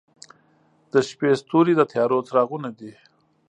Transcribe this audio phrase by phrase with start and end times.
[0.91, 2.91] •د شپې ستوري د تیارو څراغونه دي.